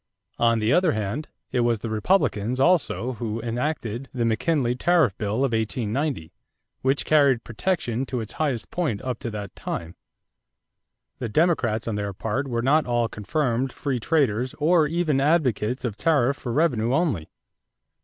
[0.39, 5.45] On the other hand, it was the Republicans also who enacted the McKinley tariff bill
[5.45, 6.33] of 1890,
[6.81, 9.93] which carried protection to its highest point up to that time.
[11.19, 15.97] The Democrats on their part were not all confirmed free traders or even advocates of
[15.97, 17.29] tariff for revenue only.